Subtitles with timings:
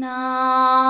[0.00, 0.87] 常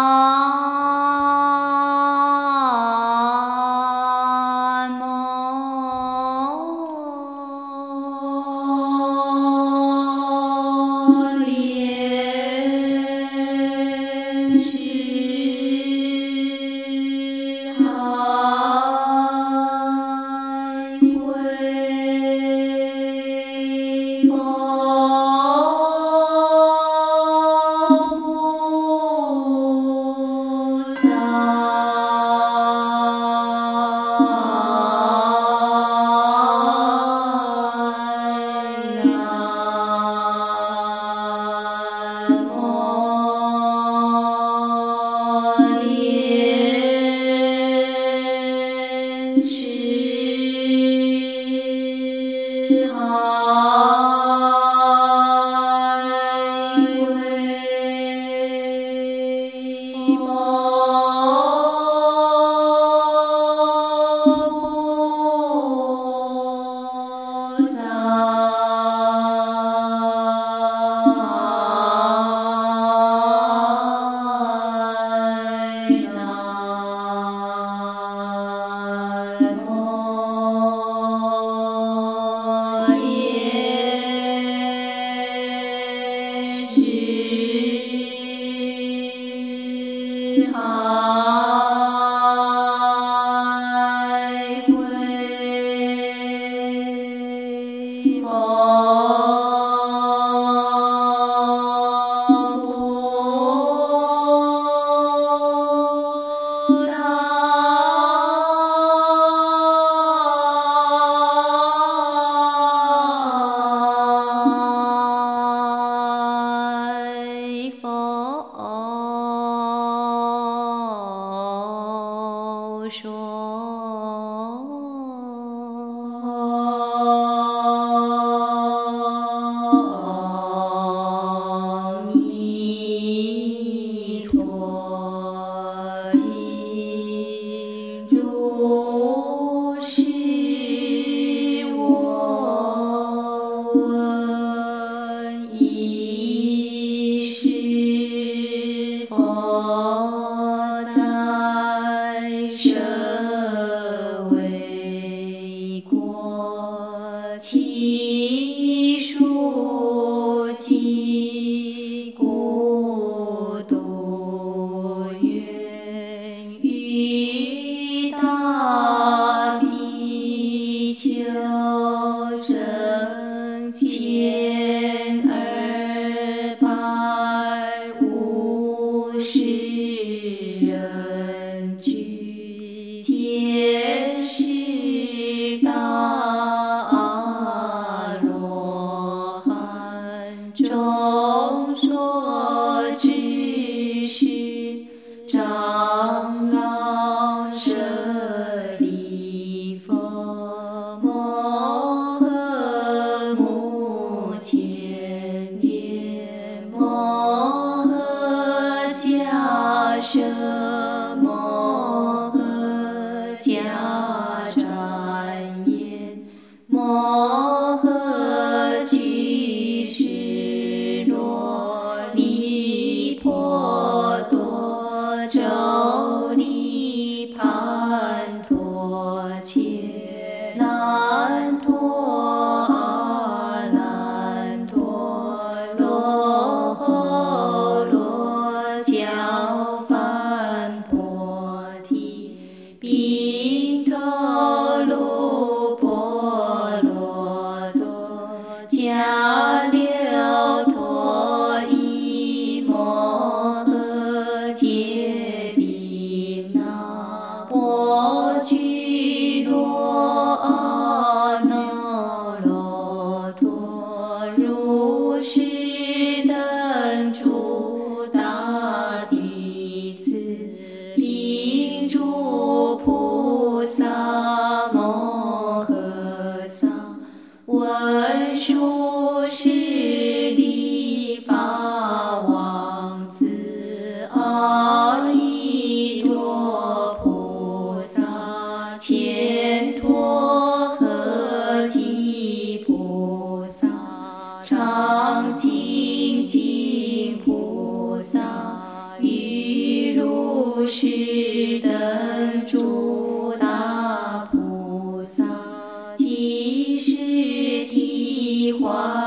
[308.61, 308.98] one.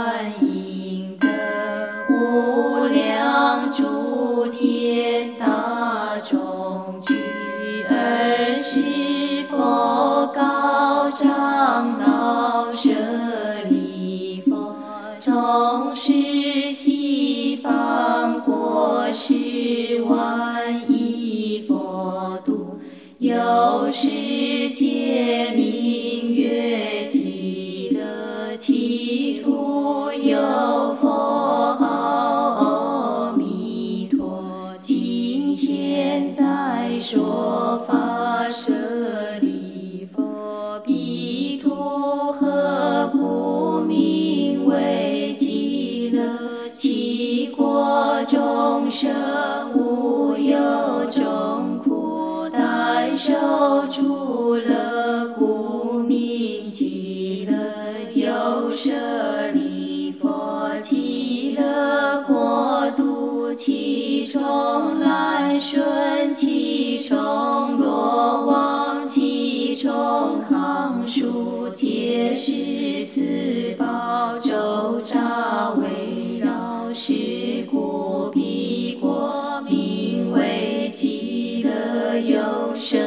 [66.21, 82.19] 顺，其中罗网，其中行树，皆是四宝周匝围绕，是故彼国名为极乐。
[82.19, 82.97] 有舍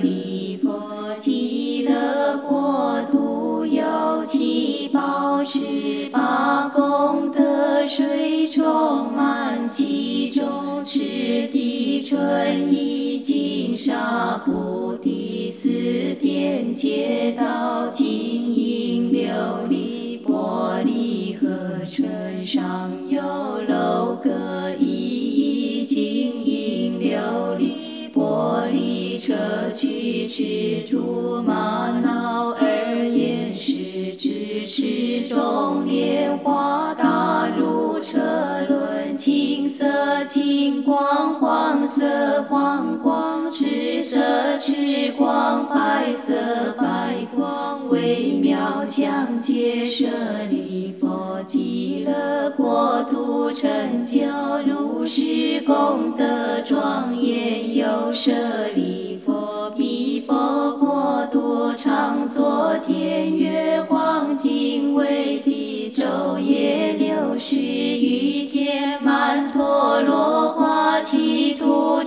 [0.00, 0.70] 利弗，
[1.18, 5.99] 极乐国度有七宝十
[12.30, 23.20] 地春意金沙菩提四边街道金银琉璃玻璃和尘上有
[23.62, 31.99] 楼阁一一金银琉璃玻璃车具赤竹马
[40.32, 44.20] 青光黄色黄光赤色
[44.60, 46.32] 赤光白色
[46.78, 50.06] 白光微妙强界舍
[50.48, 54.20] 利佛极乐国土成就
[54.64, 58.30] 如是功德庄严有舍
[58.76, 59.32] 利弗
[59.76, 62.99] 彼佛国土常作天。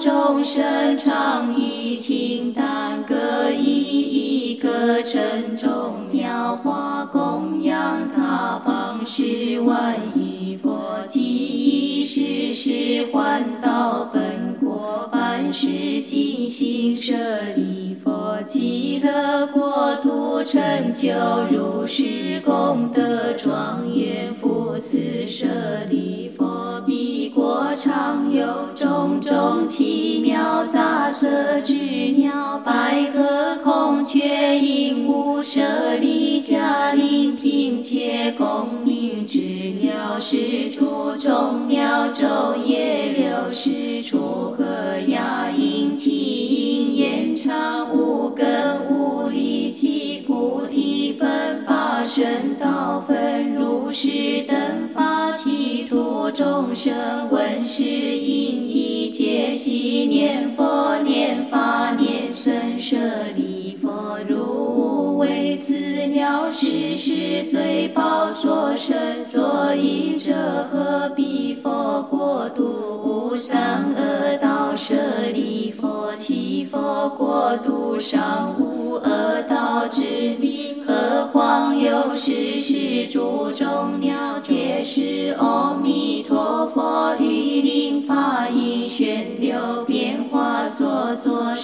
[0.03, 17.13] 众生常以清淡各一一个称重妙花供养他方十万亿佛即以时时还到本国凡是尽心舍
[17.55, 21.13] 利佛极乐国土成就
[21.49, 24.62] 如是功德庄严佛。
[31.13, 31.75] 色之
[32.17, 39.39] 鸟，白鹤、孔雀、鹦鹉、舍利迦陵频且共鸣之
[39.79, 44.65] 鸟，是诸众鸟昼夜六时出和
[45.07, 46.09] 雅音其
[46.47, 52.25] 音延长无根无力其菩提分八圣
[52.59, 54.57] 道分如是等
[54.93, 58.52] 法其土众生闻是音一
[60.05, 62.97] 念佛念法念僧舍
[63.35, 63.89] 利弗
[64.27, 65.73] 如无为此
[66.07, 70.33] 鸟是是最宝所生所以者
[70.71, 72.63] 何彼佛国度
[73.03, 74.93] 无三恶道舍
[75.33, 85.73] 利弗其佛国度上无恶道之名，何况有是是诸众鸟皆是阿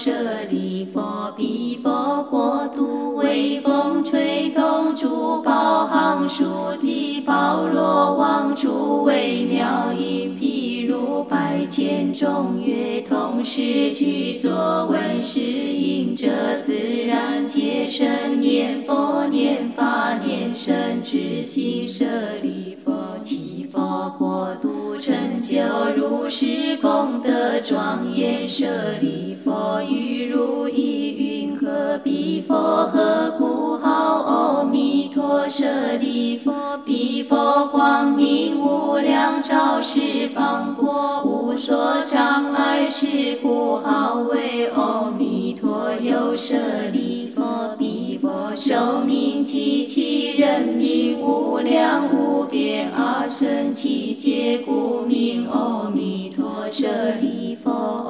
[0.01, 0.13] 舍
[0.49, 1.01] 利弗
[1.35, 6.45] 彼佛国度微风吹动诸宝行树
[6.77, 16.29] 及宝罗王诸微妙音，譬如百千众乐同时具作闻是音者，
[16.65, 16.73] 自
[17.05, 22.05] 然皆生念佛念法念僧之心舍
[22.41, 25.57] 利弗其佛国度成就
[25.97, 28.65] 如是功德庄严舍
[29.01, 35.65] 利佛语如意云何比佛何故号阿弥陀舍
[35.99, 36.77] 利佛？
[36.85, 46.55] 比佛光明无量照十方国，无所障碍是故号为阿弥陀有舍
[46.91, 47.75] 利佛。
[47.77, 56.87] 比佛寿命及其人民无量无边阿僧祇劫，故名阿弥陀舍
[57.21, 58.08] 利佛。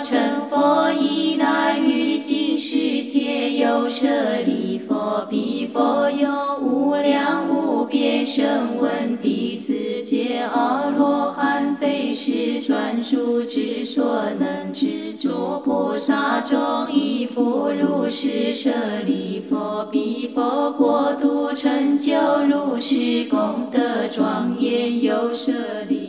[0.00, 4.06] 成佛以难，于今世界有舍
[4.46, 6.28] 利佛，彼佛有
[6.60, 9.74] 无量无边声闻弟子
[10.04, 14.86] 皆阿罗汉，非是算数之所能知。
[15.18, 16.56] 诸菩萨众
[16.92, 18.70] 亦复如是舍
[19.04, 22.14] 利佛，彼佛国土成就
[22.48, 23.80] 如是功德
[24.12, 25.50] 庄严，有舍
[25.88, 26.07] 利，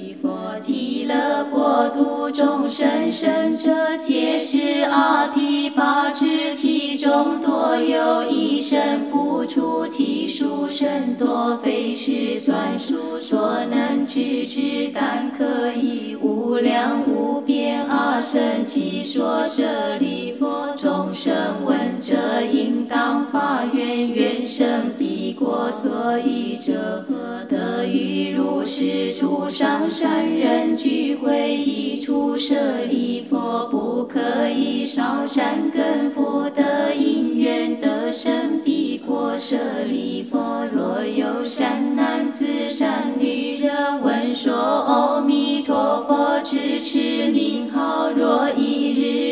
[1.10, 19.64] 乐国土众生生者皆是阿毗跋致，其中多有一生不出，其数甚多，非是算数所能知之，但可以无量无边阿僧祇说舍
[20.00, 21.34] 利佛，众生
[21.66, 22.14] 闻者
[22.54, 25.09] 应当发愿，愿生彼
[25.40, 25.72] 国。
[25.72, 27.16] 所以者何？
[27.50, 32.54] 得于如是诸上善人聚会一处舍
[32.88, 39.36] 利佛，不可以少善根福德因缘得生彼国。
[39.38, 39.56] 舍
[39.88, 49.29] 利佛，若有善男子、善女人闻说阿弥陀佛，持持名号，若一日，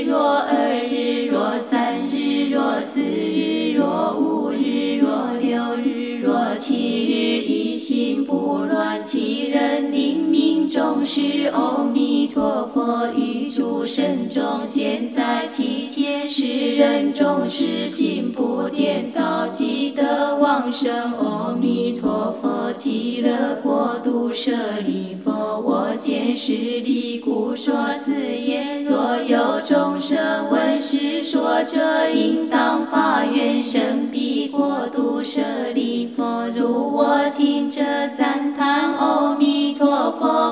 [11.08, 21.14] 是，阿弥陀佛于诸圣中现，在其间，世人众，是心不颠倒，即得往生。
[21.14, 24.52] 阿弥陀佛，极乐国度舍
[24.86, 27.74] 利佛，我见是利故说
[28.04, 28.84] 此言。
[28.84, 35.40] 若有众生闻是说者，应当发愿生彼国度舍
[35.74, 36.46] 利佛。
[36.54, 37.82] 如我今者
[38.18, 40.52] 赞叹阿弥陀佛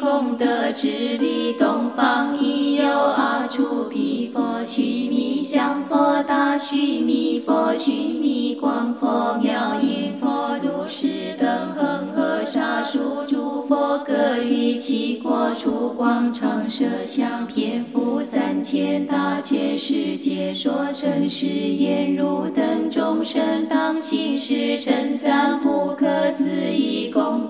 [0.00, 4.80] 功德之力，东方已有阿处毗佛、须
[5.10, 27.46] 弥相佛、大须弥佛、须弥光佛、妙音佛、如是等恒河沙数诸佛，各于其国处广场设香，遍覆三千大千世界，说真实言如等众生当行施称赞不可思议功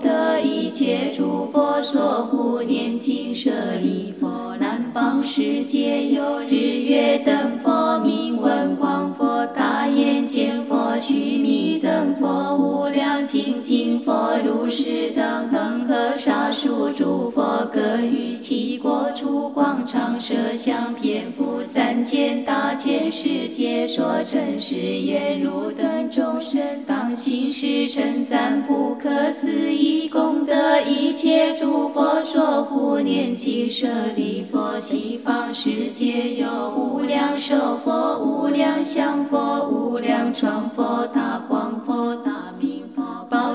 [1.51, 11.70] 佛说护念经舍利佛，南方世界有日月灯佛，明文光佛、大眼见佛、须弥、
[13.71, 42.30] 量精进佛、如是等恒河沙数诸佛，各于其国处广场设香，遍覆三千大千世界，说真实言如等众生当行施称赞不可思议功德，一切诸佛说护念经舍利佛，西方世界有无量寿佛、无量相佛、无量传佛、大光佛、大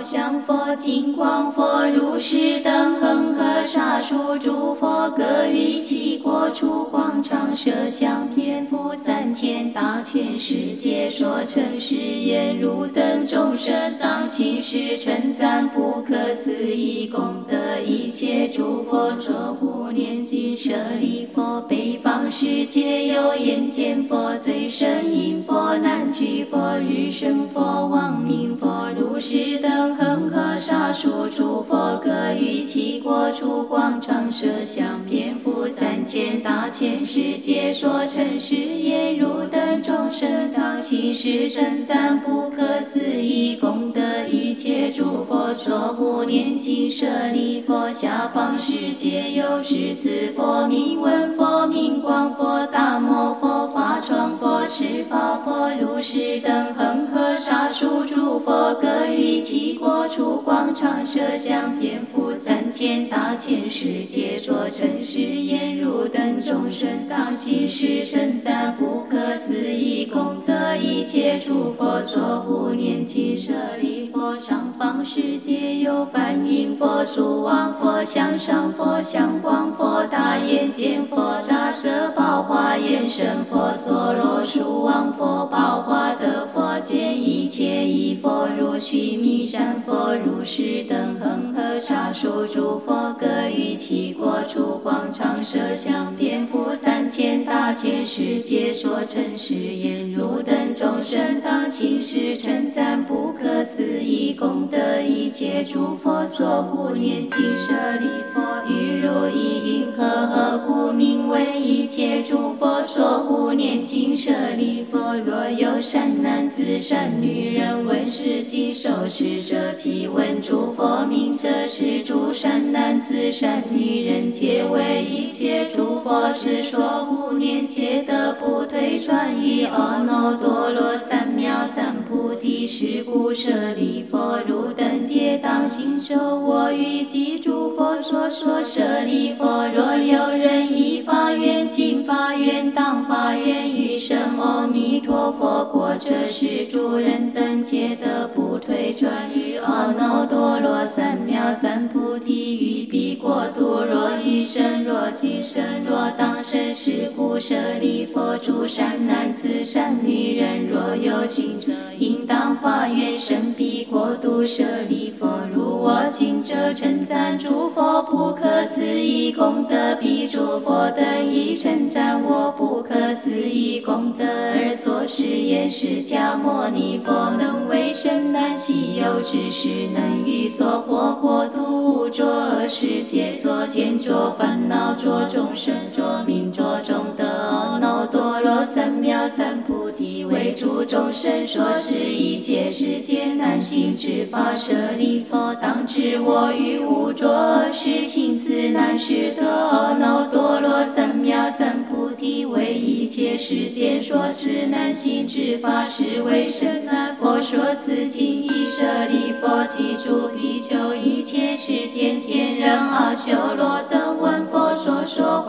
[0.07, 17.09] 佛、宝相佛、金光佛、如是等恒河沙数诸佛，各于其国处广场设香，遍覆三千大千世界，说成是言如等众生当行施称赞不可思议。
[17.09, 57.07] 功德，一切诸佛所护念经舍利佛，北方世界有眼见佛、最胜音佛、南俱佛、日生佛、王明佛、如是等恒河沙数诸佛，各于其国处广场设香，遍覆三千大千世界，说成是言如等众生当行施称赞不可思议功德，一切诸佛所护念经舍利佛，下方世界有十字佛、名闻佛、名光佛、大摩佛、法幢佛、释法佛、如是等恒
[57.37, 108.41] 沙数诸佛，各于其国处广场设香，遍覆三千大千世界，作真实言如等众生当行施称赞不可思议功德，一切诸佛所护念经舍利佛，上方世界有梵音佛、苏王佛、向上佛、向光佛、大眼见佛、扎舍宝华眼神佛、娑罗树王佛、宝华德佛、见一切依佛，如须弥山佛、如是等恒河沙数诸佛各于其国处广场设香遍覆三千大千世界说成誓言，汝等众生当行施称赞不可思议功德一切诸佛所护念经舍利佛，
[108.71, 115.17] 欲如意云何何故名为一切诸佛所护念经舍利佛？
[115.27, 132.67] 若有善男子善女人闻是经受持者，即闻诸佛名者，是诸善男子善女人皆为一切诸佛之说护念，皆得不退转于阿耨多罗三藐三菩提。
[132.67, 138.63] 是故舍利佛，汝等皆当信受我于及诸佛所说。
[138.63, 149.31] 舍利佛，若有人依法愿尽法愿当法愿于生阿弥陀佛国者，是诸人等皆得不退转
[149.77, 152.57] 阿耨多罗三藐三菩提。
[152.57, 161.67] 于彼国度，若一生若今生若当生，是故舍利佛，诸善男子善女人，若有情者，
[161.99, 164.47] 应当发愿生彼国度。
[164.47, 215.43] 舍利佛，如我今者称赞诸佛不可思议功德，彼诸佛等亦称赞我不可思议功德，而作是言：释迦牟尼佛能为生难希有之事，是能于所获国度着世界着见着烦恼着众生着名着众德，阿耨多罗三藐三菩提为诸众生说是一切世界难行之法，舍利佛，当知我于无着是亲自难施得，阿耨多罗三藐三菩提为一切世间说此难行之法，是为甚难佛说此经，已舍利佛，其诸比丘一切世间天人阿修罗等闻佛说说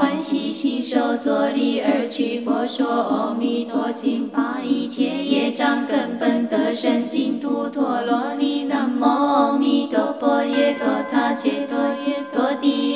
[0.57, 8.63] 欢喜心受作礼而取佛说阿弥陀经，把一切业障根本得生净土陀罗尼。
[8.63, 12.95] 南无阿弥陀佛耶陀他揭陀耶陀地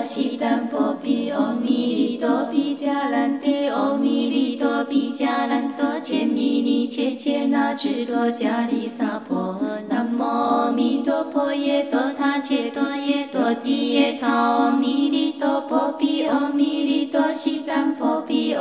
[0.00, 18.54] 悉檀波比阿弥利多比迦兰帝阿弥利多比迦兰多切弥尼切切那智多迦利萨婆南无阿弥陀佛耶陀他揭陀耶陀地耶他阿弥利多波比阿弥利多悉檀波比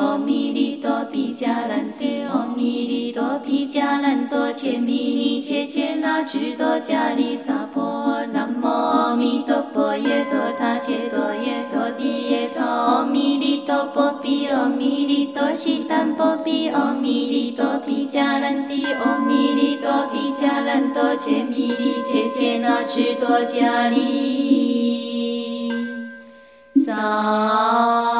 [11.35, 25.71] 耶陀地耶陀，阿弥利哆波比，阿弥利哆悉檀波毗，阿弥利哆毗迦兰帝，阿弥利哆毗迦兰多，伽弥利伽伽那，俱多迦利，
[26.85, 28.18] 萨。